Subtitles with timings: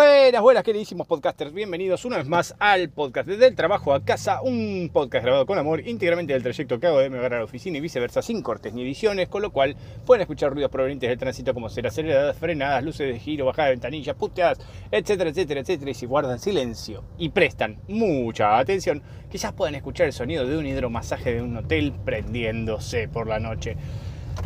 [0.00, 1.52] Buenas, buenas, queridísimos podcasters.
[1.52, 4.40] Bienvenidos una vez más al podcast desde el trabajo a casa.
[4.40, 7.44] Un podcast grabado con amor íntegramente del trayecto que hago de mi hogar a la
[7.44, 9.76] oficina y viceversa, sin cortes ni ediciones, con lo cual
[10.06, 13.74] pueden escuchar ruidos provenientes del tránsito como ser aceleradas, frenadas, luces de giro, bajada de
[13.74, 14.58] ventanillas, puteadas,
[14.90, 15.90] etcétera, etcétera, etcétera.
[15.90, 20.66] Y si guardan silencio y prestan mucha atención, quizás puedan escuchar el sonido de un
[20.66, 23.76] hidromasaje de un hotel prendiéndose por la noche.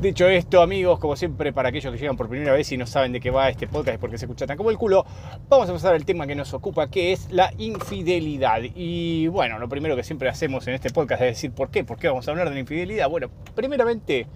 [0.04, 3.10] Dicho esto, amigos, como siempre, para aquellos que llegan por primera vez y no saben
[3.12, 5.06] de qué va este podcast y por qué se escucha tan como el culo,
[5.48, 8.60] vamos a pasar al tema que nos ocupa, que es la infidelidad.
[8.74, 11.84] Y bueno, lo primero que siempre hacemos en este podcast es decir, ¿por qué?
[11.84, 13.08] ¿Por qué vamos a hablar de la infidelidad?
[13.08, 14.26] Bueno, primeramente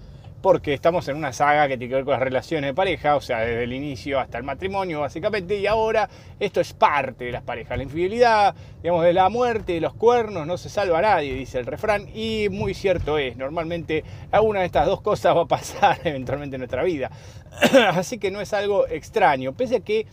[0.41, 3.21] porque estamos en una saga que tiene que ver con las relaciones de pareja, o
[3.21, 7.43] sea, desde el inicio hasta el matrimonio, básicamente, y ahora esto es parte de las
[7.43, 7.77] parejas.
[7.77, 11.59] La infidelidad, digamos, de la muerte, de los cuernos, no se salva a nadie, dice
[11.59, 15.99] el refrán, y muy cierto es, normalmente alguna de estas dos cosas va a pasar
[16.05, 17.11] eventualmente en nuestra vida.
[17.93, 20.07] Así que no es algo extraño, pese a que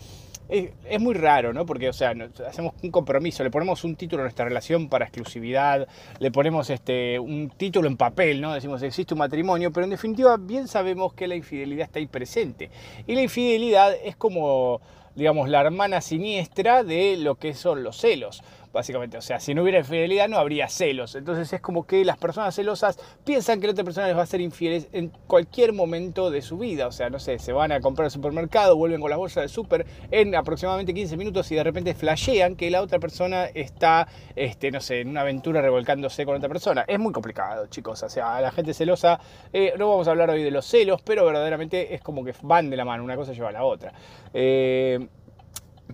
[0.49, 1.65] es, muy raro, ¿no?
[1.65, 2.13] Porque, o sea,
[2.47, 5.87] hacemos un compromiso, le ponemos un título a nuestra relación para exclusividad,
[6.19, 8.53] le ponemos este, un título en papel, ¿no?
[8.53, 12.69] Decimos, existe un matrimonio, pero en definitiva bien sabemos que la infidelidad está ahí presente.
[13.07, 14.81] Y la infidelidad es como,
[15.15, 18.43] digamos, la hermana siniestra de lo que son los celos
[18.75, 19.17] básicamente.
[19.17, 21.15] O sea, si no hubiera infidelidad no habría celos.
[21.15, 24.25] Entonces es como que las personas celosas piensan que la otra persona les va a
[24.25, 26.85] ser infieles en cualquier momento de su vida.
[26.85, 29.49] O sea, no sé, se van a comprar al supermercado, vuelven con la bolsa del
[29.49, 34.69] súper en aproximadamente 15 minutos y de repente flashean que la otra persona está, este,
[34.71, 36.83] no sé, en una aventura revolcándose con otra persona.
[36.87, 38.03] Es muy complicado, chicos.
[38.03, 39.19] O sea, la gente celosa,
[39.53, 42.69] eh, no vamos a hablar hoy de los celos, pero verdaderamente es como que van
[42.69, 43.93] de la mano, una cosa lleva a la otra.
[44.33, 45.07] Eh,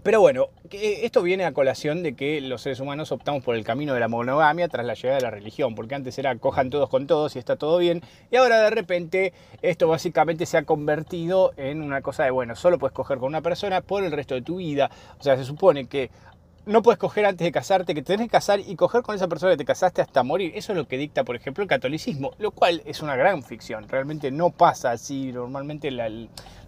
[0.03, 3.93] pero bueno, esto viene a colación de que los seres humanos optamos por el camino
[3.93, 7.07] de la monogamia tras la llegada de la religión, porque antes era cojan todos con
[7.07, 11.81] todos y está todo bien, y ahora de repente esto básicamente se ha convertido en
[11.81, 14.57] una cosa de, bueno, solo puedes coger con una persona por el resto de tu
[14.57, 14.89] vida,
[15.19, 16.09] o sea, se supone que
[16.65, 19.53] no puedes coger antes de casarte, que tenés que casar y coger con esa persona
[19.53, 20.51] que te casaste hasta morir.
[20.55, 23.87] Eso es lo que dicta, por ejemplo, el catolicismo, lo cual es una gran ficción.
[23.89, 26.09] Realmente no pasa así normalmente la,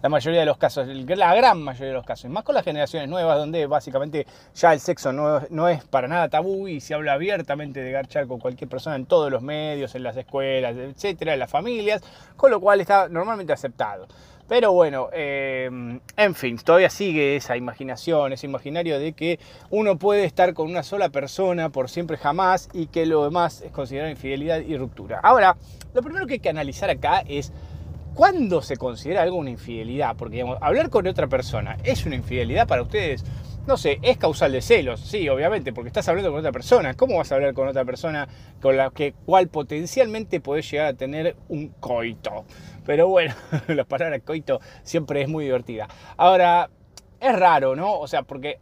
[0.04, 2.30] la mayoría de los casos, la gran mayoría de los casos.
[2.30, 6.28] Más con las generaciones nuevas, donde básicamente ya el sexo no, no es para nada
[6.28, 10.02] tabú y se habla abiertamente de garchar con cualquier persona en todos los medios, en
[10.02, 12.02] las escuelas, etcétera, en las familias,
[12.36, 14.06] con lo cual está normalmente aceptado.
[14.46, 19.38] Pero bueno, em, en fin, todavía sigue esa imaginación, ese imaginario de que
[19.70, 23.72] uno puede estar con una sola persona por siempre jamás y que lo demás es
[23.72, 25.20] considerado infidelidad y ruptura.
[25.22, 25.56] Ahora,
[25.94, 27.54] lo primero que hay que analizar acá es
[28.14, 32.66] cuándo se considera algo una infidelidad, porque digamos, hablar con otra persona es una infidelidad
[32.66, 33.24] para ustedes
[33.66, 36.94] no sé, es causal de celos, sí, obviamente, porque estás hablando con otra persona.
[36.94, 38.28] ¿Cómo vas a hablar con otra persona
[38.60, 42.44] con la que cual potencialmente podés llegar a tener un coito?
[42.84, 43.34] Pero bueno,
[43.68, 45.88] la palabra coito siempre es muy divertida.
[46.18, 46.68] Ahora,
[47.20, 47.98] es raro, ¿no?
[47.98, 48.58] O sea, porque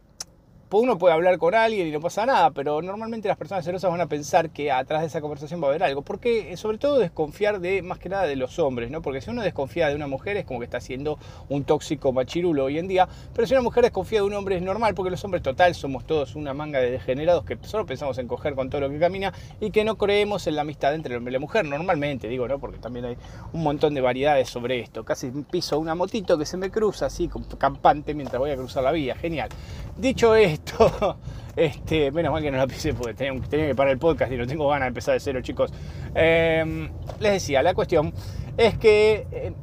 [0.79, 4.01] uno puede hablar con alguien y no pasa nada, pero normalmente las personas celosas van
[4.01, 6.01] a pensar que atrás de esa conversación va a haber algo.
[6.01, 9.01] Porque eh, sobre todo desconfiar de más que nada de los hombres, ¿no?
[9.01, 11.17] Porque si uno desconfía de una mujer es como que está siendo
[11.49, 14.61] un tóxico machirulo hoy en día, pero si una mujer desconfía de un hombre es
[14.61, 18.27] normal, porque los hombres total somos todos una manga de degenerados que solo pensamos en
[18.27, 21.17] coger con todo lo que camina y que no creemos en la amistad entre el
[21.17, 22.59] hombre y la mujer, normalmente digo, ¿no?
[22.59, 23.17] Porque también hay
[23.51, 25.03] un montón de variedades sobre esto.
[25.03, 28.91] Casi piso una motito que se me cruza así, campante, mientras voy a cruzar la
[28.91, 29.49] vía, genial.
[29.97, 30.62] Dicho esto,
[31.55, 34.47] este, menos mal que no la pise porque tenía, que parar el podcast y no
[34.47, 35.71] tengo ganas de empezar de cero, chicos.
[36.15, 38.13] Em, les decía, la cuestión
[38.57, 39.53] es que eh,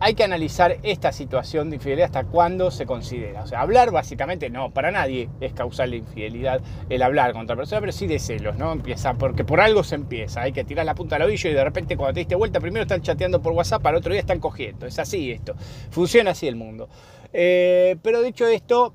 [0.00, 3.42] hay que analizar esta situación de infidelidad hasta cuándo se considera.
[3.42, 7.56] O sea, hablar básicamente no, para nadie es causal de infidelidad el hablar con otra
[7.56, 8.72] persona, pero sí de celos, ¿no?
[8.72, 10.42] Empieza, porque por algo se empieza.
[10.42, 12.82] Hay que tirar la punta al ovillo y de repente cuando te diste vuelta, primero
[12.82, 14.86] están chateando por WhatsApp, al otro día están cogiendo.
[14.86, 15.54] Es así esto.
[15.90, 16.88] Funciona así el mundo.
[17.32, 18.94] Eh, pero dicho esto,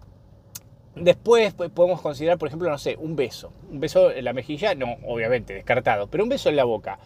[0.95, 3.51] Después pues, podemos considerar, por ejemplo, no sé, un beso.
[3.71, 6.99] Un beso en la mejilla, no, obviamente, descartado, pero un beso en la boca.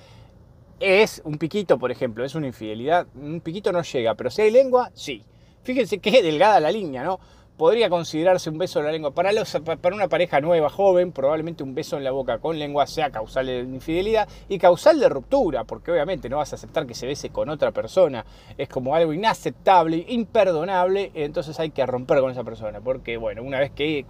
[0.79, 3.07] Es un piquito, por ejemplo, es una infidelidad.
[3.15, 5.23] Un piquito no llega, pero si hay lengua, sí.
[5.63, 7.19] Fíjense qué delgada la línea, ¿no?
[7.57, 9.11] Podría considerarse un beso en la lengua.
[9.11, 9.31] Para,
[9.81, 13.47] para una pareja nueva, joven, probablemente un beso en la boca con lengua sea causal
[13.47, 17.29] de infidelidad y causal de ruptura, porque obviamente no vas a aceptar que se bese
[17.29, 18.25] con otra persona.
[18.57, 23.59] Es como algo inaceptable, imperdonable, entonces hay que romper con esa persona, porque bueno, una
[23.59, 24.05] vez que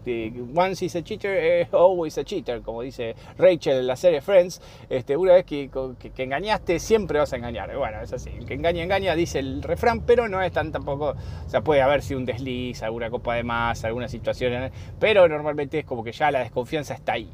[0.55, 5.15] once is a cheater, always a cheater, como dice Rachel en la serie Friends, este,
[5.15, 5.69] una vez que,
[6.17, 7.75] engañaste, siempre vas a engañar.
[7.77, 11.15] Bueno, es así, que engaña, engaña, dice el refrán, pero no es tan tampoco,
[11.45, 15.85] o sea, puede haber si un desliz, alguna copa más, algunas situaciones, pero normalmente es
[15.85, 17.29] como que ya la desconfianza está ahí.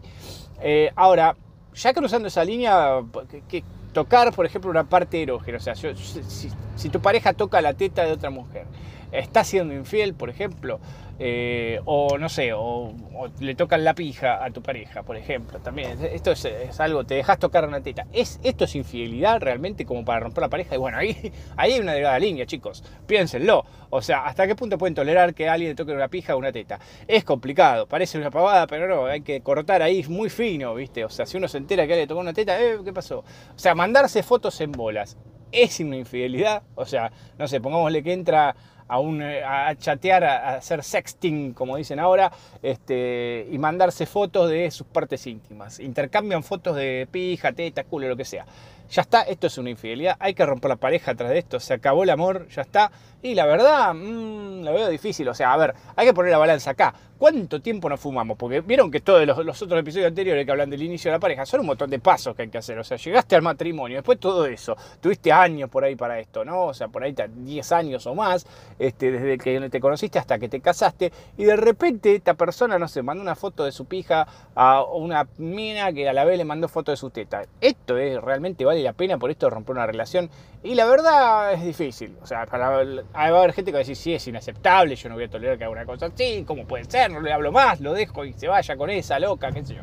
[0.61, 1.35] Eh, ahora,
[1.73, 3.01] ya cruzando esa línea,
[3.47, 3.63] que,
[3.93, 8.11] tocar, por ejemplo, una parte erógena, o sea, si, tu pareja toca la teta de
[8.11, 8.65] otra mujer,
[9.11, 10.79] está siendo infiel, por ejemplo,
[11.19, 12.93] Eh, o no sé, o,
[13.39, 15.59] le tocan la pija a tu pareja, por ejemplo.
[15.59, 18.07] También, esto es, algo, te dejas tocar una teta.
[18.11, 20.75] ¿Es, ¿Esto es infidelidad realmente como para romper la pareja?
[20.75, 22.83] Y bueno, ahí, ahí hay una delgada línea, chicos.
[23.05, 23.65] Piénsenlo.
[23.89, 26.51] O sea, ¿hasta qué punto pueden tolerar que alguien le toque una pija o una
[26.51, 26.79] teta?
[27.07, 31.05] Es complicado, parece una pavada, pero no, hay que cortar ahí muy fino, ¿viste?
[31.05, 33.19] O sea, si uno se entera que alguien le tocó una teta, eh, ¿qué pasó?
[33.19, 35.17] O sea, mandarse fotos en bolas.
[35.53, 36.63] ¿Es una infidelidad?
[36.73, 38.55] O sea, no sé, pongámosle que entra
[38.87, 42.31] a, a chatear, a, hacer sexting, como dicen ahora,
[42.63, 45.79] este, y mandarse fotos de sus partes íntimas.
[45.79, 48.45] Intercambian fotos de pija, teta, culo, lo que sea.
[48.89, 51.73] Ya está, esto es una infidelidad, hay que romper la pareja atrás de esto, se
[51.73, 52.91] acabó el amor, ya está.
[53.21, 55.27] Y la verdad, mmm, lo veo difícil.
[55.29, 56.93] O sea, a ver, hay que poner la balanza acá.
[57.23, 58.37] ¿Cuánto tiempo nos fumamos?
[58.37, 61.45] Porque vieron que todos los, otros episodios anteriores que hablan del inicio de la pareja
[61.45, 62.77] son un montón de pasos que hay que hacer.
[62.77, 64.75] O sea, llegaste al matrimonio, después todo eso.
[64.99, 66.65] Tuviste años por ahí para esto, ¿no?
[66.65, 68.45] O sea, por ahí 10 años o más,
[68.77, 71.13] este, desde que te conociste hasta que te casaste.
[71.37, 75.25] Y de repente esta persona, no sé, mandó una foto de su pija a una
[75.37, 77.43] mina que a la vez le mandó foto de su teta.
[77.61, 80.29] Esto es realmente vale la pena por esto romper una relación.
[80.61, 82.17] Y la verdad es difícil.
[82.21, 82.83] O sea, para va
[83.13, 85.57] a haber gente que va a decir, sí, es inaceptable, yo no voy a tolerar
[85.57, 87.12] que haga una cosa así, ¿cómo puede ser?
[87.13, 89.81] No le hablo más, lo dejo y se vaya con esa loca, qué sé yo.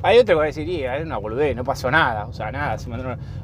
[0.00, 2.76] Hay otro que va a decir, es una boludez, no pasó nada, o sea, nada,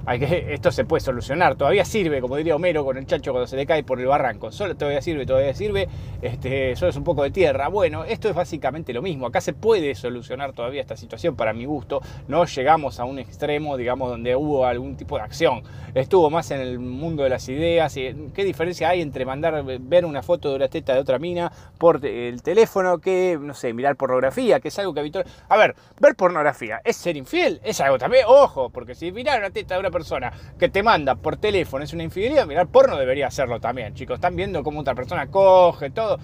[0.06, 3.48] hay que, esto se puede solucionar, todavía sirve, como diría Homero con el chacho cuando
[3.48, 5.88] se le cae por el barranco, solo todavía sirve, todavía sirve,
[6.22, 7.66] este, solo es un poco de tierra.
[7.66, 11.64] Bueno, esto es básicamente lo mismo, acá se puede solucionar todavía esta situación para mi
[11.64, 16.52] gusto, no llegamos a un extremo, digamos, donde hubo algún tipo de acción, estuvo más
[16.52, 20.56] en el mundo de las ideas, ¿qué diferencia hay entre mandar, ver una foto de
[20.56, 24.78] una teta de otra mina por el teléfono que, no sé, mirar pornografía, que es
[24.78, 25.24] algo que habitual...
[25.48, 26.43] A ver, ver pornografía
[26.84, 27.60] ¿Es ser infiel?
[27.64, 31.14] Es algo también, ojo, porque si mirar una teta de una persona que te manda
[31.14, 34.16] por teléfono es una infidelidad, mirar porno debería hacerlo también, chicos.
[34.16, 36.18] Están viendo cómo otra persona coge, todo.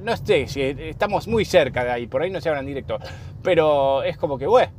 [0.00, 2.98] No sé, si estamos muy cerca de ahí, por ahí no se hablan directo.
[3.42, 4.72] Pero es como que, bueno.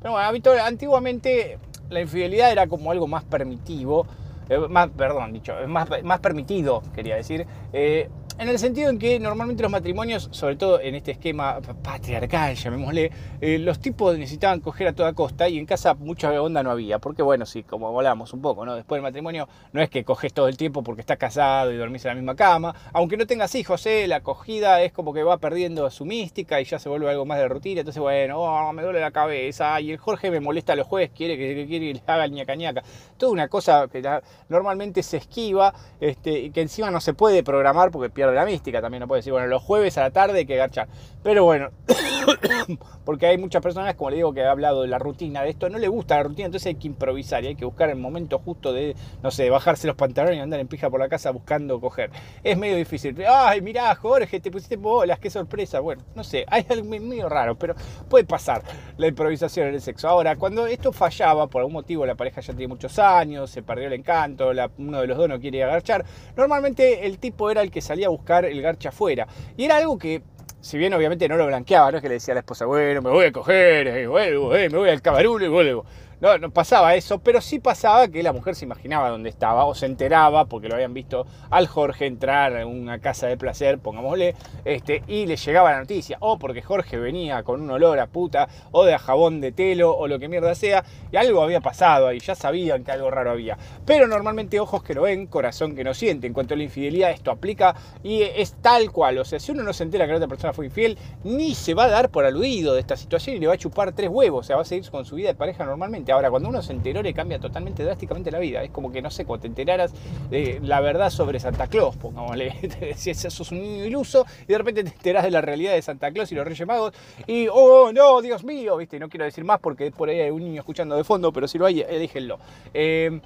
[0.00, 1.58] Pero bueno, antiguamente
[1.88, 4.06] la infidelidad era como algo más permitivo.
[4.48, 7.46] Eh, más, perdón, dicho, más, más permitido, quería decir.
[7.72, 12.56] Eh, en el sentido en que normalmente los matrimonios, sobre todo en este esquema patriarcal,
[12.56, 16.72] llamémosle, eh, los tipos necesitaban coger a toda costa y en casa mucha onda no
[16.72, 16.98] había.
[16.98, 18.74] Porque bueno, sí, como hablamos un poco, ¿no?
[18.74, 22.04] Después del matrimonio no es que coges todo el tiempo porque estás casado y dormís
[22.04, 22.74] en la misma cama.
[22.92, 24.08] Aunque no tengas hijos, ¿eh?
[24.08, 27.38] la acogida es como que va perdiendo su mística y ya se vuelve algo más
[27.38, 27.80] de rutina.
[27.80, 31.36] Entonces, bueno, oh, me duele la cabeza y el Jorge me molesta los jueves, quiere
[31.38, 32.82] que, quiere que le haga el ñaca.
[33.16, 34.02] Toda una cosa que
[34.48, 38.44] normalmente se esquiva este, y que encima no se puede programar porque pierde de la
[38.44, 40.88] mística también, no puede decir, bueno, los jueves a la tarde hay que garchar.
[41.22, 41.70] Pero bueno,
[43.04, 45.68] porque hay muchas personas, como le digo, que he hablado de la rutina de esto,
[45.68, 48.38] no le gusta la rutina, entonces hay que improvisar y hay que buscar el momento
[48.38, 51.80] justo de, no sé, bajarse los pantalones y andar en pija por la casa buscando
[51.80, 52.10] coger.
[52.42, 53.16] Es medio difícil.
[53.28, 55.80] Ay, mirá, Jorge, te pusiste bolas, qué sorpresa.
[55.80, 57.74] Bueno, no sé, hay algo medio raro, pero
[58.08, 58.62] puede pasar
[58.96, 60.08] la improvisación en el sexo.
[60.08, 63.86] Ahora, cuando esto fallaba, por algún motivo la pareja ya tiene muchos años, se perdió
[63.86, 66.04] el encanto, uno de los dos no quiere agarchar,
[66.36, 69.26] normalmente el tipo era el que salía a buscar el garcha afuera.
[69.56, 70.22] Y era algo que
[70.60, 73.02] si bien obviamente no lo blanqueaba, no es que le decía a la esposa, bueno,
[73.02, 75.84] me voy a coger, eh, vuelvo, eh, me voy al cabarulo y vuelvo.
[76.24, 79.74] No, no pasaba eso, pero sí pasaba que la mujer se imaginaba dónde estaba o
[79.74, 84.34] se enteraba porque lo habían visto al Jorge entrar en una casa de placer, pongámosle,
[84.64, 88.48] este, y le llegaba la noticia, o porque Jorge venía con un olor a puta,
[88.72, 92.20] o de jabón de telo, o lo que mierda sea, y algo había pasado ahí,
[92.20, 93.58] ya sabían que algo raro había.
[93.84, 96.26] Pero normalmente ojos que lo ven, corazón que no siente.
[96.26, 99.18] En cuanto a la infidelidad, esto aplica y es tal cual.
[99.18, 101.74] O sea, si uno no se entera que la otra persona fue infiel, ni se
[101.74, 104.40] va a dar por aludido de esta situación y le va a chupar tres huevos,
[104.40, 106.13] o sea, va a seguir con su vida de pareja normalmente.
[106.14, 108.62] Ahora, cuando uno se enteró le cambia totalmente, drásticamente la vida.
[108.62, 109.92] Es como que, no sé, cuando te enteraras
[110.30, 114.58] de la verdad sobre Santa Claus, pongámosle, te decías, es un niño iluso, y de
[114.58, 116.94] repente te enterás de la realidad de Santa Claus y los Reyes Magos,
[117.26, 120.44] y, oh, no, Dios mío, viste, no quiero decir más porque por ahí hay un
[120.44, 122.38] niño escuchando de fondo, pero si lo hay, déjenlo.
[122.72, 123.20] Eh,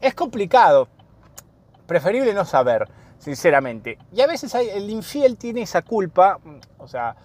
[0.00, 0.88] es complicado,
[1.86, 3.98] preferible no saber, sinceramente.
[4.12, 6.38] Y a veces el infiel tiene esa culpa,
[6.78, 7.16] o sea,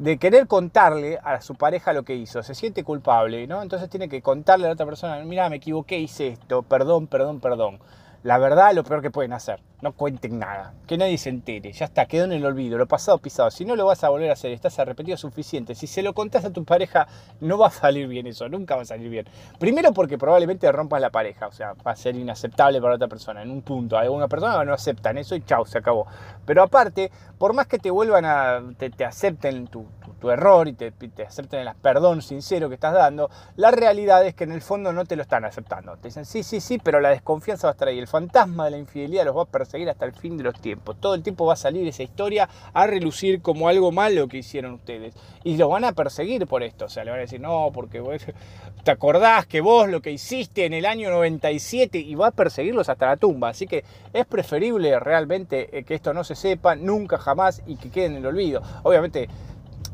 [0.00, 3.60] de querer contarle a su pareja lo que hizo, se siente culpable, ¿no?
[3.60, 7.38] Entonces tiene que contarle a la otra persona, mira, me equivoqué, hice esto, perdón, perdón,
[7.38, 7.78] perdón.
[8.22, 11.86] La verdad, lo peor que pueden hacer, no cuenten nada, que nadie se entere, ya
[11.86, 13.50] está, quedó en el olvido, lo pasado pisado.
[13.50, 15.74] Si no lo vas a volver a hacer, estás arrepentido suficiente.
[15.74, 17.08] Si se lo contás a tu pareja,
[17.40, 19.26] no va a salir bien eso, nunca va a salir bien.
[19.58, 23.42] Primero porque probablemente rompas la pareja, o sea, va a ser inaceptable para otra persona
[23.42, 23.96] en un punto.
[23.96, 26.06] Alguna persona no aceptan eso y chao, se acabó.
[26.44, 29.86] Pero aparte, por más que te vuelvan a, te, te acepten tu,
[30.20, 34.34] tu error y te, te, acepten el perdón sincero que estás dando, la realidad es
[34.34, 35.96] que en el fondo no te lo están aceptando.
[35.96, 37.98] Te dicen, sí, sí, sí, pero la desconfianza va a estar ahí.
[37.98, 40.96] El fantasma de la infidelidad los va a perseguir hasta el fin de los tiempos.
[41.00, 44.74] Todo el tiempo va a salir esa historia a relucir como algo malo que hicieron
[44.74, 45.14] ustedes.
[45.44, 46.86] Y los van a perseguir por esto.
[46.86, 48.20] O sea, le van a decir, no, porque vos,
[48.84, 52.88] te acordás que vos lo que hiciste en el año 97 y va a perseguirlos
[52.88, 53.50] hasta la tumba.
[53.50, 57.90] Así que es preferible realmente eh, que esto no se sepa nunca jamás y que
[57.90, 58.62] quede en el olvido.
[58.82, 59.28] Obviamente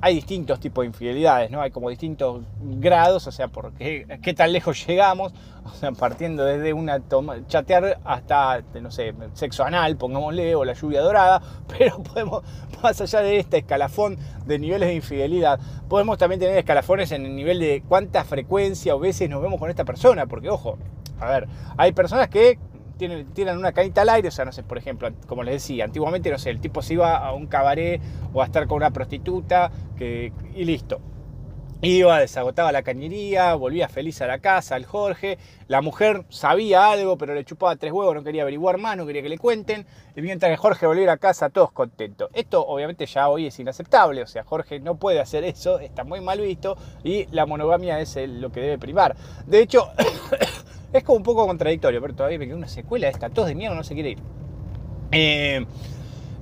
[0.06, 1.60] hay distintos tipos de infidelidades, ¿no?
[1.60, 5.32] Hay como distintos grados, o sea, por qué, qué tan lejos llegamos,
[5.64, 10.75] o sea, partiendo desde una toma, chatear hasta, no sé, sexo anal, pongámosle, o la
[10.75, 11.42] lluvia dorada,
[11.78, 12.44] pero podemos,
[12.84, 15.58] más allá de este escalafón de niveles de infidelidad,
[15.88, 19.70] podemos también tener escalafones en el nivel de cuánta frecuencia o veces nos vemos con
[19.70, 20.78] esta persona, porque ojo,
[21.18, 22.60] a ver, hay personas que
[22.96, 25.84] tienen, tienen una canita al aire, o sea, no sé, por ejemplo, como les decía,
[25.84, 28.00] antiguamente, no sé, el tipo se iba a un cabaret
[28.32, 31.00] o a estar con una prostituta y listo.
[31.82, 35.36] Iba, desagotaba la cañería, volvía feliz a la casa, al Jorge.
[35.68, 39.20] La mujer sabía algo, pero le chupaba tres huevos, no quería averiguar más, no quería
[39.20, 39.86] que le cuenten.
[40.16, 42.30] Y mientras que Jorge volviera a casa, todos contentos.
[42.32, 46.22] Esto obviamente ya hoy es inaceptable, o sea, Jorge no puede hacer eso, está muy
[46.22, 49.14] mal visto y la monogamia es lo que debe primar.
[49.46, 49.90] De hecho,
[50.93, 53.55] es como un poco contradictorio, pero todavía me queda una secuela de esta, todos de
[53.55, 54.19] miedo no se quiere ir.
[55.12, 55.64] Eh,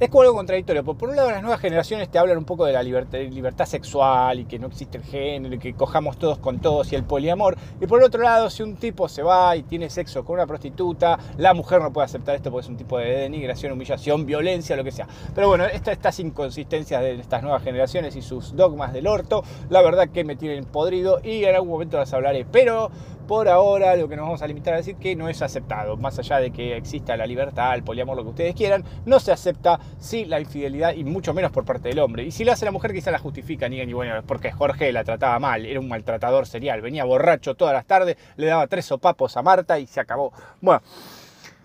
[0.01, 0.83] es como algo contradictorio.
[0.83, 4.45] Por un lado, las nuevas generaciones te hablan un poco de la libertad, sexual y
[4.45, 7.57] que no existe el género que cojamos todos con todos y el poliamor.
[7.81, 10.47] Y por el otro lado, si un tipo se va y tiene sexo con una
[10.47, 14.75] prostituta, la mujer no puede aceptar esto porque es un tipo de denigración, humillación, violencia,
[14.75, 15.07] lo que sea.
[15.33, 20.09] Pero bueno, estas inconsistencias de estas nuevas generaciones y sus dogmas del orto, la verdad
[20.09, 22.45] que me tienen podrido y en algún momento las hablaré.
[22.45, 22.91] Pero
[23.27, 26.19] por ahora lo que nos vamos a limitar a decir que no es aceptado, más
[26.19, 29.79] allá de que exista la libertad, el poliamor, lo que ustedes quieran, no se acepta
[29.99, 32.25] sí la infidelidad y mucho menos por parte del hombre.
[32.25, 35.05] Y si lo hace la mujer quizá la justifica, ni, ni bueno, porque Jorge la
[35.05, 39.37] trataba mal, era un maltratador serial, venía borracho todas las tardes, le daba tres sopapos
[39.37, 40.33] a Marta y se acabó.
[40.61, 40.83] Bueno,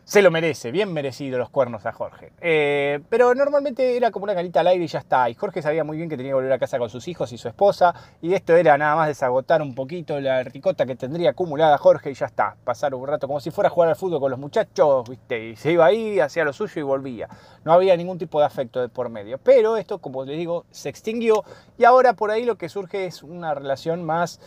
[0.10, 2.32] se lo merece, bien merecido los cuernos a Jorge.
[2.42, 5.30] Eh, pero normalmente era como una canita al aire y ya está.
[5.30, 7.38] Y Jorge sabía muy bien que tenía que volver a casa con sus hijos y
[7.38, 7.94] su esposa.
[8.20, 12.16] Y esto era nada más desagotar un poquito la ricota que tendría acumulada Jorge y
[12.16, 12.56] ya está.
[12.64, 15.50] Pasar un rato como si fuera a jugar al fútbol con los muchachos, ¿viste?
[15.50, 17.30] Y se iba ahí, hacía lo suyo y volvía.
[17.64, 19.38] No había ningún tipo de afecto de por medio.
[19.38, 21.44] Pero esto, como les digo, se extinguió.
[21.78, 24.40] Y ahora por ahí lo que surge es una relación más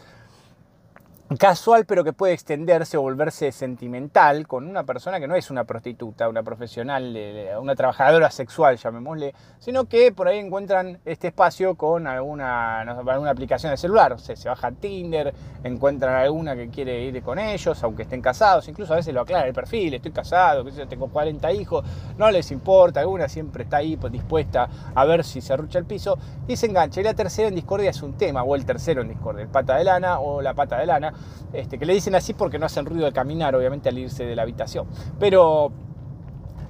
[1.36, 5.64] casual pero que puede extenderse o volverse sentimental con una persona que no es una
[5.64, 7.16] prostituta, una profesional,
[7.60, 13.70] una trabajadora sexual, llamémosle, sino que por ahí encuentran este espacio con alguna, alguna aplicación
[13.70, 18.20] de celular, o se baja Tinder, encuentran alguna que quiere ir con ellos, aunque estén
[18.20, 21.84] casados, incluso a veces lo aclaran el perfil, estoy casado, tengo 40 hijos,
[22.18, 25.84] no les importa, alguna siempre está ahí pues, dispuesta a ver si se arrucha el
[25.84, 27.00] piso y se engancha.
[27.00, 29.76] Y la tercera en discordia es un tema, o el tercero en discordia, el pata
[29.76, 31.12] de lana o la pata de lana,
[31.52, 34.36] este, que le dicen así porque no hacen ruido de caminar, obviamente, al irse de
[34.36, 34.86] la habitación.
[35.18, 35.72] Pero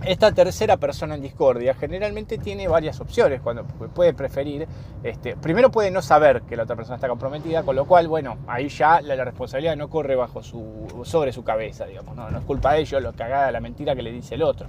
[0.05, 4.67] esta tercera persona en discordia generalmente tiene varias opciones, cuando puede preferir,
[5.05, 8.39] este, primero puede no saber que la otra persona está comprometida, con lo cual, bueno,
[8.49, 12.73] ahí ya la, responsabilidad no corre bajo su, sobre su cabeza, digamos, no, es culpa
[12.73, 14.67] de ellos lo que haga la mentira que le dice el otro.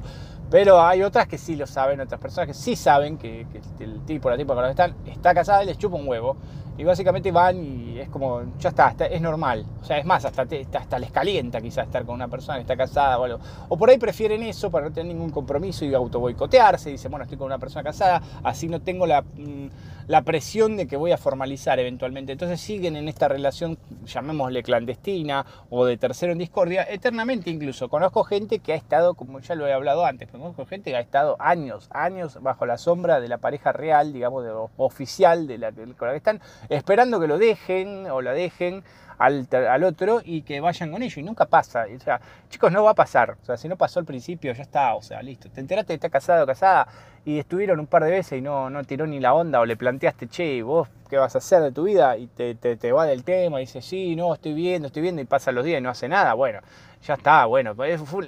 [0.51, 3.47] Pero hay otras que sí lo saben, otras personas que sí saben que,
[3.79, 4.69] el tipo la tipa
[5.07, 6.37] está casada y les chupa un huevo.
[6.77, 9.65] Y básicamente van y es como, ya está, es normal.
[9.81, 12.75] O sea, es más, hasta, hasta les calienta quizás estar con una persona que está
[12.75, 13.39] casada o algo.
[13.69, 16.89] O por ahí prefieren eso para no tener ningún compromiso y auto boicotearse.
[16.89, 19.67] Dicen, bueno, estoy con una persona casada, así no tengo la, mm,
[20.07, 22.31] la presión de que voy a formalizar eventualmente.
[22.31, 27.89] Entonces siguen en esta relación, llamémosle clandestina o de tercero en discordia, eternamente incluso.
[27.89, 31.01] Conozco gente que ha estado, como ya lo he hablado antes, conozco gente que ha
[31.01, 35.71] estado años, años bajo la sombra de la pareja real, digamos, de, oficial de la,
[35.71, 38.83] con la que están esperando que lo dejen o la dejen
[39.17, 41.17] al, al, otro y que vayan con ellos.
[41.17, 41.85] Y nunca pasa.
[41.95, 43.37] O sea, chicos, no va a pasar.
[43.41, 44.95] O sea, si no pasó al principio, ya está.
[44.95, 45.49] O sea, listo.
[45.49, 46.87] Te enteraste que está casado o casada
[47.25, 49.77] y estuvieron un par de veces y no, no tiró ni la onda o le
[49.77, 53.05] planteaste, che, vos qué vas a hacer de tu vida y te, te, te va
[53.05, 55.83] del tema y dice, sí, no, estoy viendo, estoy viendo y pasan los días y
[55.83, 56.33] no hace nada.
[56.33, 56.59] Bueno,
[57.03, 57.75] ya está, bueno,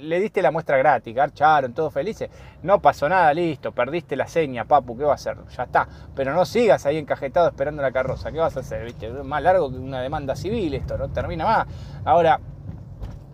[0.00, 2.30] le diste la muestra gratis, garcharon, todos felices,
[2.62, 5.36] no pasó nada, listo, perdiste la seña, papu, ¿qué va a hacer?
[5.56, 8.84] Ya está, pero no sigas ahí encajetado esperando la carroza, ¿qué vas a hacer?
[8.84, 9.10] ¿Viste?
[9.10, 11.66] Más largo que una demanda civil esto, no termina más.
[12.04, 12.40] Ahora,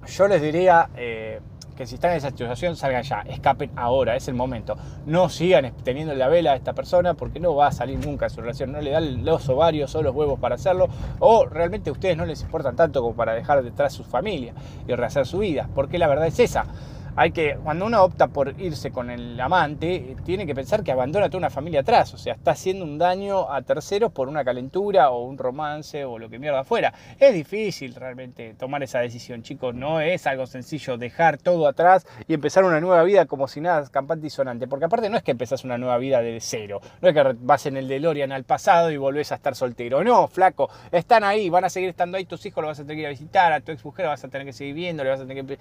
[0.07, 0.89] yo les diría...
[0.97, 1.41] Eh,
[1.83, 4.77] que si están en esa situación salgan ya, escapen ahora, es el momento.
[5.05, 8.31] No sigan teniendo la vela a esta persona porque no va a salir nunca de
[8.31, 10.87] su relación, no le dan los ovarios o los huevos para hacerlo,
[11.19, 14.55] o realmente a ustedes no les importan tanto como para dejar detrás su familia
[14.87, 16.67] y rehacer su vida, porque la verdad es esa.
[17.15, 21.29] Hay que, cuando uno opta por irse con el amante, tiene que pensar que abandona
[21.29, 25.11] toda una familia atrás, o sea, está haciendo un daño a terceros por una calentura
[25.11, 26.95] o un romance o lo que mierda fuera.
[27.19, 32.35] Es difícil realmente tomar esa decisión, chicos, no es algo sencillo dejar todo atrás y
[32.35, 35.33] empezar una nueva vida como si nada campante y sonante, porque aparte no es que
[35.33, 38.91] empezás una nueva vida de cero, no es que vas en el DeLorean al pasado
[38.91, 42.45] y volvés a estar soltero, no, flaco, están ahí, van a seguir estando ahí, tus
[42.47, 44.29] hijos los vas a tener que ir a visitar, a tu ex mujer vas a
[44.29, 45.59] tener que seguir viendo, le vas a tener que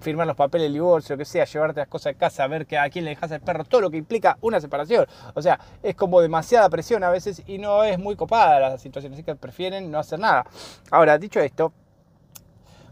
[0.00, 2.88] firmar los papeles del divorcio, que sea, llevarte las cosas de casa, ver que a
[2.90, 5.06] quién le dejas el perro, todo lo que implica una separación.
[5.34, 9.12] O sea, es como demasiada presión a veces y no es muy copada la situación,
[9.12, 10.44] así que prefieren no hacer nada.
[10.90, 11.72] Ahora, dicho esto,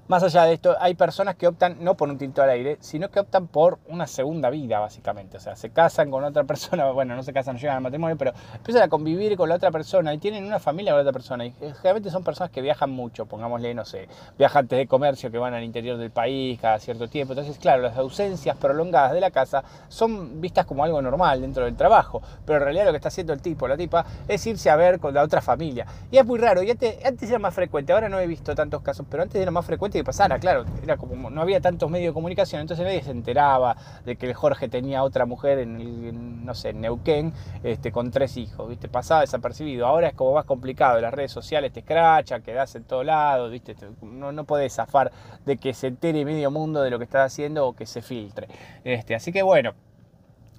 [0.08, 3.10] más allá de esto, hay personas que optan no por un tinto al aire, sino
[3.10, 5.36] que optan por una segunda vida, básicamente.
[5.36, 8.16] O sea, se casan con otra persona, bueno, no se casan, no llegan al matrimonio,
[8.16, 11.12] pero empiezan a convivir con la otra persona y tienen una familia con la otra
[11.12, 11.44] persona.
[11.44, 15.52] Y generalmente son personas que viajan mucho, pongámosle, no sé, viajantes de comercio que van
[15.52, 17.34] al interior del país cada cierto tiempo.
[17.34, 21.76] Entonces, claro, las ausencias prolongadas de la casa son vistas como algo normal dentro del
[21.76, 24.76] trabajo, pero en realidad lo que está haciendo el tipo, la tipa, es irse a
[24.76, 25.86] ver con la otra familia.
[26.10, 28.80] Y es muy raro, y antes, antes era más frecuente, ahora no he visto tantos
[28.80, 32.14] casos, pero antes era más frecuente pasara, claro, era como no había tantos medios de
[32.14, 36.70] comunicación, entonces nadie se enteraba de que el Jorge tenía otra mujer en, no sé,
[36.70, 38.88] en Neuquén, este, con tres hijos, ¿viste?
[38.88, 39.86] Pasaba desapercibido.
[39.86, 43.76] Ahora es como más complicado, las redes sociales te escrachan, quedás en todo lado, ¿viste?
[44.02, 45.12] No, no podés zafar
[45.44, 48.48] de que se entere medio mundo de lo que estás haciendo o que se filtre.
[48.84, 49.74] Este, así que bueno,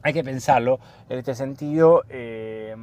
[0.03, 0.79] hay que pensarlo
[1.09, 2.03] en este sentido.
[2.09, 2.75] Eh,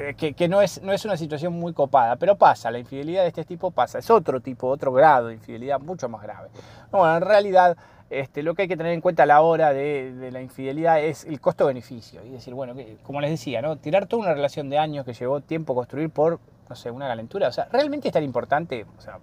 [0.00, 3.28] eh, que, no, es, no es una situación muy copada, pero pasa, la infidelidad de
[3.28, 6.48] este tipo pasa, es otro tipo, otro grado de infidelidad mucho más grave.
[6.90, 7.76] Bueno, en realidad
[8.08, 11.24] este, lo que hay que tener en cuenta a la hora de, la infidelidad es
[11.24, 12.24] el costo-beneficio.
[12.24, 13.76] Y decir, bueno, como les decía, ¿no?
[13.76, 17.48] tirar toda una relación de años que llevó tiempo construir por, no sé, una calentura,
[17.48, 19.18] o sea, realmente es tan importante, o sea,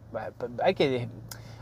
[0.64, 1.10] hay que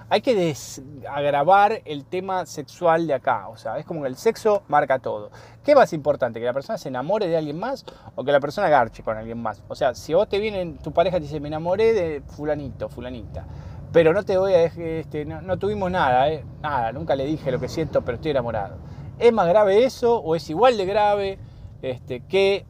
[0.10, 3.48] hay que desagravar el tema sexual de acá.
[3.48, 5.32] O sea, es como que el sexo marca todo.
[5.64, 6.40] ¿Qué más importante?
[6.40, 7.86] ¿Que la persona se enamore de alguien más
[8.16, 9.64] o que la persona garche con alguien más?
[9.68, 13.46] O sea, si vos te viene, tu pareja te dice, me enamoré de fulanito, fulanita,
[13.92, 16.46] pero no te voy a este, no, tuvimos nada, ¿eh?
[16.62, 18.78] nada, nunca le dije lo que siento, pero estoy enamorado.
[19.18, 21.40] ¿Es más grave eso o es igual de grave
[21.82, 22.66] este, que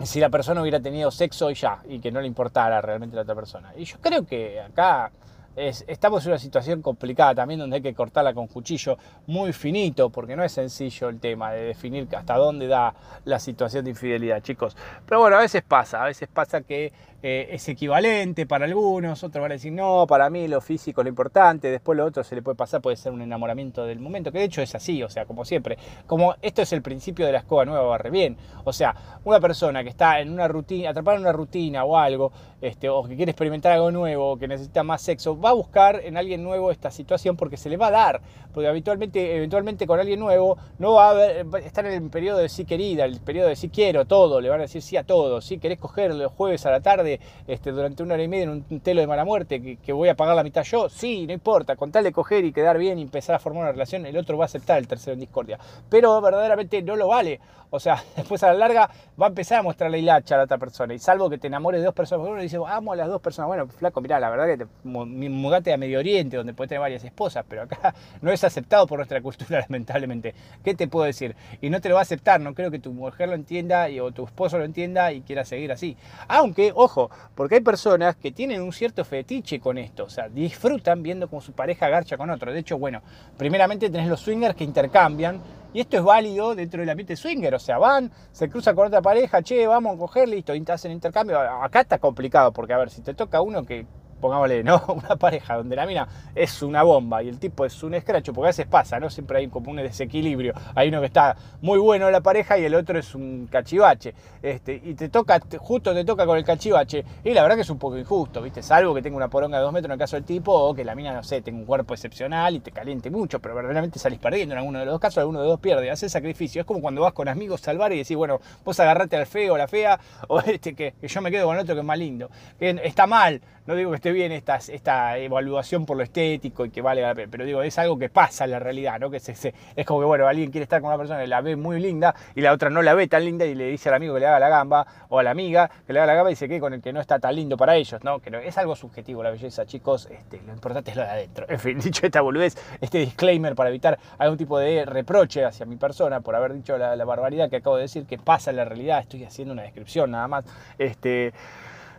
[0.00, 3.22] si la persona hubiera tenido sexo y ya, y que no le importara realmente la
[3.22, 3.72] otra persona?
[3.76, 5.12] Y yo creo que acá
[5.56, 10.36] estamos en una situación complicada también donde hay que cortarla con cuchillo muy finito, porque
[10.36, 14.76] no es sencillo el tema de definir hasta dónde da la situación de infidelidad, chicos.
[15.06, 19.40] Pero bueno, a veces pasa, a veces pasa que eh, es equivalente para algunos, otros
[19.40, 22.34] van a decir, no, para mí lo físico es lo importante, después lo otro se
[22.34, 25.08] le puede pasar, puede ser un enamoramiento del momento, que de hecho es así, o
[25.08, 28.72] sea, como siempre, como esto es el principio de la escoba nueva barre bien, o
[28.72, 32.88] sea, una persona que está en una rutina, atrapada en una rutina o algo, este,
[32.88, 36.42] o que quiere experimentar algo nuevo, que necesita más sexo, va a buscar en alguien
[36.42, 38.20] nuevo esta situación porque se le va a dar,
[38.52, 42.64] porque habitualmente, eventualmente con alguien nuevo no va a, estar en el periodo de sí
[42.64, 45.58] querida, el periodo de sí quiero todo, le van a decir sí a todo, si
[45.58, 47.11] querés coger los jueves a la tarde,
[47.46, 50.14] este, durante una hora y media en un telo de mala muerte que, voy a
[50.14, 53.02] pagar la mitad yo, sí, no importa, con tal de coger y quedar bien y
[53.02, 55.58] empezar a formar una relación, el otro va a aceptar el tercero en discordia.
[55.88, 57.40] Pero verdaderamente no lo vale.
[57.74, 60.58] O sea, después a la larga va a empezar a mostrarle hilacha a la otra
[60.58, 60.92] persona.
[60.92, 63.48] Y salvo que te enamores de dos personas, uno dice, amo a las dos personas.
[63.48, 67.02] Bueno, flaco, mira la verdad que te mudate a Medio Oriente, donde puedes tener varias
[67.02, 70.34] esposas, pero acá no es aceptado por nuestra cultura, lamentablemente.
[70.62, 71.34] ¿Qué te puedo decir?
[71.62, 74.12] Y no te lo va a aceptar, no creo que tu mujer lo entienda o
[74.12, 75.96] tu esposo lo entienda y quiera seguir así.
[76.28, 77.01] Aunque, ojo,
[77.34, 81.40] porque hay personas que tienen un cierto fetiche con esto, o sea, disfrutan viendo como
[81.40, 82.52] su pareja garcha con otro.
[82.52, 83.02] De hecho, bueno,
[83.36, 85.40] primeramente tenés los swingers que intercambian
[85.74, 89.00] y esto es válido dentro del ambiente swinger, o sea, van, se cruzan con otra
[89.00, 91.38] pareja, che, vamos a coger, listo, hacen intercambio.
[91.38, 93.86] Acá está complicado, porque a ver, si te toca uno que
[94.22, 94.82] pongámosle, ¿no?
[94.88, 98.46] Una pareja donde la mina es una bomba y el tipo es un escracho, porque
[98.46, 99.10] a veces pasa, ¿no?
[99.10, 100.54] Siempre hay como un desequilibrio.
[100.74, 104.14] Hay uno que está muy bueno en la pareja y el otro es un cachivache.
[104.40, 107.04] Este, y te toca, justo te toca con el cachivache.
[107.24, 108.62] Y la verdad que es un poco injusto, ¿viste?
[108.62, 110.84] Salvo que tenga una poronga de dos metros en el caso del tipo, o que
[110.84, 114.20] la mina, no sé, tenga un cuerpo excepcional y te caliente mucho, pero verdaderamente salís
[114.20, 116.60] perdiendo en alguno de los dos casos, alguno de los dos pierde, haces sacrificio.
[116.60, 119.54] Es como cuando vas con amigos al bar y decís, bueno, vos agarrate al feo
[119.54, 121.86] o la fea, o este que, que yo me quedo con el otro que es
[121.86, 122.30] más lindo.
[122.60, 126.82] Está mal, no digo que esté bien esta, esta evaluación por lo estético y que
[126.82, 129.10] vale la pena, pero digo, es algo que pasa en la realidad, ¿no?
[129.10, 131.56] Que se, es como que, bueno, alguien quiere estar con una persona que la ve
[131.56, 134.14] muy linda y la otra no la ve tan linda y le dice al amigo
[134.14, 136.36] que le haga la gamba o a la amiga que le haga la gamba y
[136.36, 138.20] se quede con el que no está tan lindo para ellos, ¿no?
[138.20, 141.46] Que es algo subjetivo la belleza, chicos, este, lo importante es lo de adentro.
[141.52, 145.76] En fin, dicho esta boludez, este disclaimer para evitar algún tipo de reproche hacia mi
[145.76, 149.00] persona por haber dicho la, barbaridad que acabo de decir, que pasa en la realidad,
[149.00, 150.44] estoy haciendo una descripción nada más.
[150.78, 151.32] Este,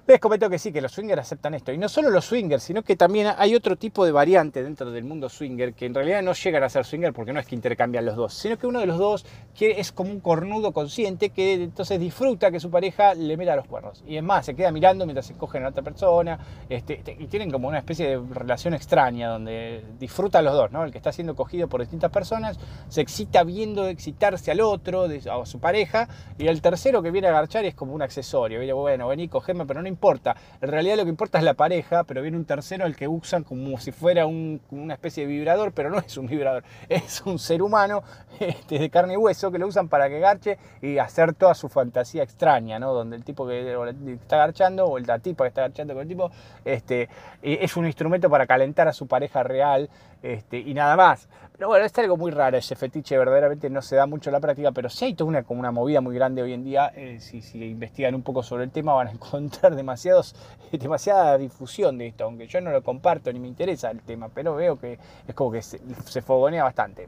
[0.06, 1.72] Les comento que sí, que los swingers aceptan esto.
[1.72, 5.06] Y no solo los swingers, sino que también hay otro tipo de variante dentro del
[5.06, 8.04] mundo swinger que en realidad no llegan a ser swinger porque no es que intercambian
[8.04, 9.26] los dos, sino que uno de los dos
[9.58, 14.04] es como un cornudo consciente que entonces disfruta que su pareja le meta los cuernos.
[14.06, 16.38] Y es más, se queda mirando mientras se cogen a otra persona
[16.68, 20.84] este, y tienen como una especie de relación extraña donde disfrutan los dos, ¿no?
[20.84, 25.46] El que está siendo cogido por distintas personas se excita viendo excitarse al otro, a
[25.46, 28.76] su pareja, y el tercero que viene a agarchar es como un accesorio.
[28.76, 30.36] Bueno, vení, cogeme, pero no importa.
[30.62, 33.43] En realidad lo que importa es la pareja, pero viene un tercero al que usan
[33.43, 37.62] como si fuera una especie de vibrador, pero no es un vibrador, es un ser
[37.62, 38.03] humano
[38.39, 41.69] este, de carne y hueso que lo usan para que garche y hacer toda su
[41.69, 42.93] fantasía extraña, ¿no?
[42.93, 43.75] Donde el tipo que
[44.13, 46.32] está garchando o la tipa que está garchando con el tipo
[46.65, 47.10] este,
[47.41, 49.89] es un instrumento para calentar a su pareja real
[50.23, 51.27] este, y nada más.
[51.55, 54.39] Pero bueno, es algo muy raro, ese fetiche verdaderamente no se da mucho en la
[54.39, 57.19] práctica, pero sí hay toda una, como una movida muy grande hoy en día, eh,
[57.19, 60.36] si, investigan un poco sobre el tema van a encontrar demasiados,
[60.71, 64.55] demasiada difusión de esto, aunque yo no lo comparto ni me interesa el tema, pero
[64.55, 67.07] veo que es como que se, se fogonea bastante.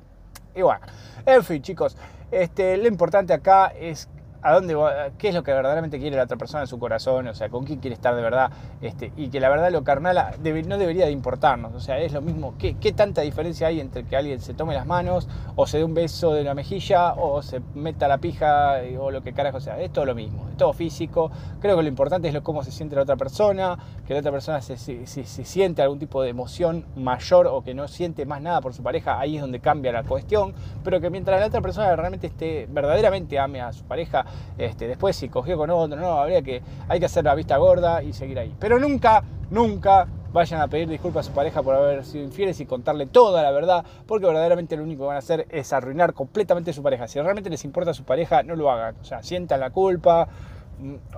[0.54, 0.86] Y bueno,
[1.26, 1.98] en fin chicos,
[2.32, 4.08] este, lo importante acá es
[4.46, 4.78] a dónde
[5.18, 7.66] qué es lo que verdaderamente quiere la otra persona en su corazón, o sea, con
[7.66, 10.36] quién quiere estar de verdad, este, y que la verdad lo carnal
[10.68, 14.04] no debería de importarnos, o sea, es lo mismo, ¿qué, ¿qué, tanta diferencia hay entre
[14.04, 17.42] que alguien se tome las manos, o se dé un beso de la mejilla, o
[17.42, 20.74] se meta la pija, o lo que carajo sea, es todo lo mismo, es todo
[20.74, 24.20] físico, creo que lo importante es lo, cómo se siente la otra persona, que la
[24.20, 28.28] otra persona se, se, se siente algún tipo de emoción mayor o que no siente
[28.28, 30.54] más nada por su pareja, ahí es donde cambia la cuestión,
[30.84, 34.24] pero que mientras la otra persona realmente esté, verdaderamente ame a su pareja,
[34.58, 38.04] este, después si cogió con otro, no, habría que, hay que hacer la vista gorda
[38.04, 38.54] y seguir ahí.
[38.60, 42.66] Pero nunca, nunca vayan a pedir disculpas a su pareja por haber sido infieles y
[42.66, 46.72] contarle toda la verdad, porque verdaderamente lo único que van a hacer es arruinar completamente
[46.72, 47.08] a su pareja.
[47.08, 48.96] Si realmente les importa a su pareja, no lo hagan.
[49.02, 50.28] O sea, sientan la culpa,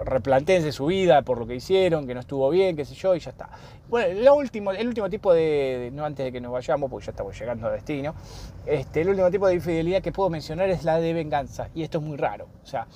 [0.05, 3.19] replantense su vida por lo que hicieron, que no estuvo bien, qué sé yo, y
[3.19, 3.49] ya está.
[3.89, 7.37] Bueno, último, el último tipo de, no antes de que nos vayamos, porque ya estamos
[7.39, 8.15] llegando a destino,
[8.65, 11.99] este, el último tipo de infidelidad que puedo mencionar es la de venganza, y esto
[11.99, 12.47] es muy raro.
[12.63, 12.87] O sea,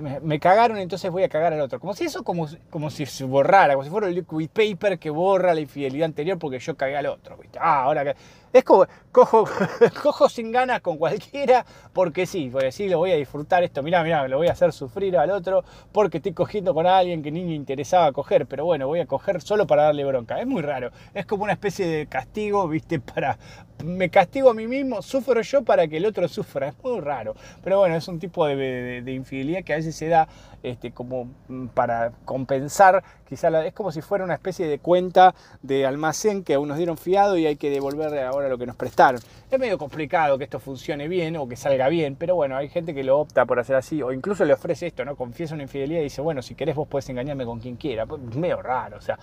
[0.00, 1.80] me, cagaron, entonces voy a cagar al otro.
[1.80, 5.10] Como si eso, como, como si se borrara, como si fuera el liquid paper que
[5.10, 7.36] borra la infidelidad anterior porque yo cagué al otro.
[7.58, 8.14] Ah, ahora que.
[8.52, 9.44] Es como, cojo,
[10.02, 13.82] cojo sin ganas con cualquiera porque sí, porque sí, lo voy a disfrutar esto.
[13.82, 17.30] Mirá, mirá, lo voy a hacer sufrir al otro porque estoy cogiendo con alguien que
[17.30, 20.40] ni me interesaba coger, pero bueno, voy a coger solo para darle bronca.
[20.40, 20.90] Es muy raro.
[21.14, 23.38] Es como una especie de castigo, viste, para.
[23.84, 26.68] Me castigo a mí mismo, sufro yo para que el otro sufra.
[26.68, 27.34] Es muy raro.
[27.62, 30.28] Pero bueno, es un tipo de infidelidad que a veces se da
[30.62, 35.86] este, como mm, para compensar, quizá es como si fuera una especie de cuenta de
[35.86, 39.20] almacén que aún nos dieron fiado y hay que devolverle ahora lo que nos prestaron.
[39.50, 42.92] Es medio complicado que esto funcione bien o que salga bien, pero bueno, hay gente
[42.92, 45.14] que lo opta por hacer así, o incluso le ofrece esto, ¿no?
[45.14, 48.06] Confiesa una infidelidad y dice, bueno, si querés vos puedes engañarme con quien quiera.
[48.06, 49.18] Pues, medio raro, o sea,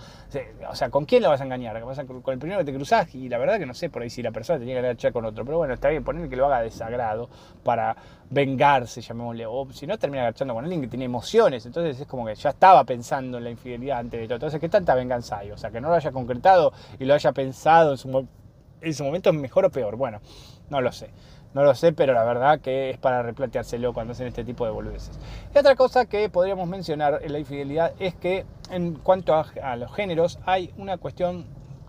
[0.68, 1.80] o sea, ¿con quién lo vas a engañar?
[1.80, 4.22] Con el primero que te cruzás y la verdad que no sé por ahí si
[4.22, 6.62] la persona tenía que echar con otro, pero bueno, está bien, poner que lo haga
[6.62, 7.28] desagrado
[7.62, 7.96] para
[8.30, 12.26] vengarse, llamémosle, o si no termina agachando con alguien que tiene emociones, entonces es como
[12.26, 15.50] que ya estaba pensando en la infidelidad antes de todo, entonces ¿qué tanta venganza hay?
[15.50, 18.26] O sea, que no lo haya concretado y lo haya pensado en su,
[18.80, 20.20] en su momento es mejor o peor, bueno,
[20.70, 21.10] no lo sé.
[21.54, 24.72] No lo sé, pero la verdad que es para replanteárselo cuando hacen este tipo de
[24.72, 25.18] boludeces.
[25.54, 29.94] Y otra cosa que podríamos mencionar en la infidelidad es que en cuanto a los
[29.94, 31.46] géneros hay una cuestión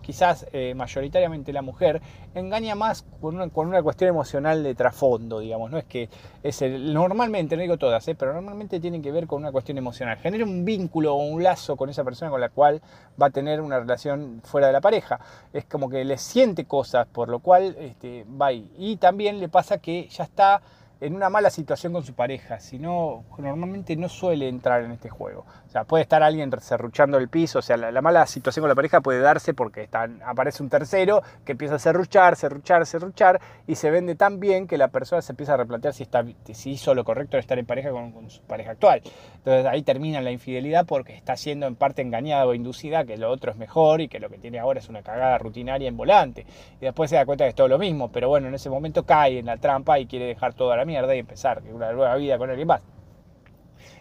[0.08, 2.00] quizás eh, mayoritariamente la mujer,
[2.34, 5.70] engaña más con una, cuestión emocional de trasfondo, digamos.
[5.70, 6.08] No es que
[6.42, 9.76] es el, normalmente, no digo todas, eh, pero normalmente tienen que ver con una cuestión
[9.76, 10.16] emocional.
[10.16, 12.80] Genera un vínculo o un lazo con esa persona con la cual
[13.20, 15.20] va a tener una relación fuera de la pareja.
[15.52, 18.72] Es como que le siente cosas, por lo cual este, va ahí.
[18.78, 20.62] Y también le pasa que ya está
[21.00, 25.08] en una mala situación con su pareja, si no, normalmente no suele entrar en este
[25.08, 25.44] juego.
[25.68, 28.74] O sea, puede estar alguien cerruchando el piso, o sea, la, mala situación con la
[28.74, 29.86] pareja puede darse porque
[30.24, 34.78] aparece un tercero que empieza a cerruchar, cerruchar, cerruchar y se vende tan bien que
[34.78, 37.66] la persona se empieza a replantear si, está, si hizo lo correcto de estar en
[37.66, 39.02] pareja con, su pareja actual.
[39.36, 43.30] Entonces ahí termina la infidelidad porque está siendo en parte engañada o inducida que lo
[43.30, 46.46] otro es mejor y que lo que tiene ahora es una cagada rutinaria en volante.
[46.80, 49.04] Y después se da cuenta que es todo lo mismo, pero bueno, en ese momento
[49.04, 52.38] cae en la trampa y quiere dejar toda la mierda y empezar una nueva vida
[52.38, 52.80] con alguien más.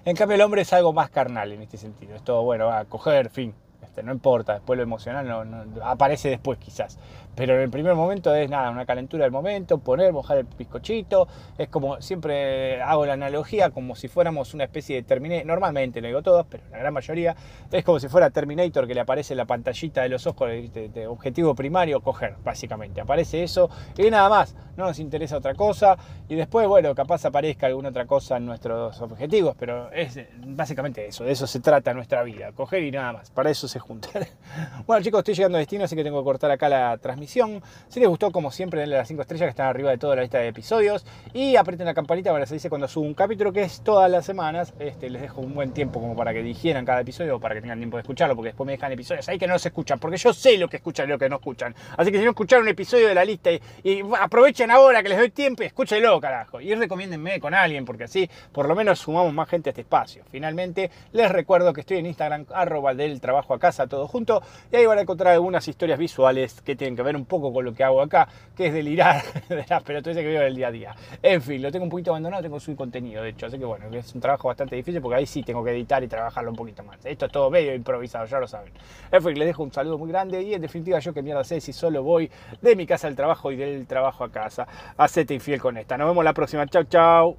[0.08, 2.16] En cambio, el hombre es algo más carnal en este sentido.
[2.16, 6.58] Es todo, bueno, a coger, fin, Este, no importa, después lo emocional no, aparece después
[6.58, 6.98] quizás.
[7.36, 11.28] Pero en el primer momento es nada, una calentura del momento, poner, mojar el bizcochito.
[11.60, 15.46] Es como siempre hago la analogía, como si fuéramos una especie de Terminator.
[15.46, 17.36] Normalmente, no digo todos, pero la gran mayoría.
[17.72, 21.54] Es como si fuera Terminator que le aparece la pantallita de los ojos de, objetivo
[21.54, 23.02] primario, coger, básicamente.
[23.02, 24.56] Aparece eso y nada más.
[24.76, 25.96] No nos interesa otra cosa.
[26.28, 31.24] Y después, bueno, capaz aparezca alguna otra cosa en nuestros objetivos, pero es básicamente eso.
[31.24, 32.52] De eso se trata nuestra vida.
[32.52, 33.30] Coger y nada más.
[33.32, 34.26] Para eso se juntan.
[34.88, 38.00] bueno, chicos, estoy llegando a destino, así que tengo que cortar acá la transmisión si
[38.00, 40.40] les gustó, como siempre, denle las 5 estrellas que están arriba de toda la lista
[40.40, 41.06] de episodios.
[41.34, 44.10] Y aprieten la campanita para que se dice cuando subo un capítulo, que es todas
[44.10, 44.74] las semanas.
[44.80, 47.62] Este, les dejo un buen tiempo como para que digieran cada episodio o para que
[47.62, 50.18] tengan tiempo de escucharlo, porque después me dejan episodios ahí que no se escuchan, porque
[50.18, 51.76] yo sé lo que escuchan y lo que no escuchan.
[51.98, 55.18] Así que si no escucharon un episodio de la lista y, aprovechen ahora que les
[55.18, 56.62] doy tiempo, escúchenlo, carajo.
[56.62, 60.24] Y recomiéndenme con alguien, porque así por lo menos sumamos más gente a este espacio.
[60.30, 64.42] Finalmente, les recuerdo que estoy en Instagram, arroba del trabajo a casa, todo junto,
[64.72, 67.66] y ahí van a encontrar algunas historias visuales que tienen que ver un poco con
[67.66, 70.72] lo que hago acá, que es delirar de las pelotudeces que veo del día a
[70.72, 70.96] día.
[71.22, 73.86] En fin, lo tengo un poquito abandonado, tengo su contenido, de hecho, así que bueno,
[73.96, 76.84] es un trabajo bastante difícil porque ahí sí tengo que editar y trabajarlo un poquito
[76.84, 77.06] más.
[77.06, 78.72] Esto es todo medio improvisado, ya lo saben.
[79.12, 81.60] En fin, les dejo un saludo muy grande y en definitiva yo que mierda sé
[81.60, 82.30] si solo voy
[82.62, 84.68] de mi casa al trabajo y del trabajo a casa.
[84.98, 85.98] Hacete infiel con esta.
[85.98, 86.66] Nos vemos la próxima.
[86.68, 87.36] Chau, chau.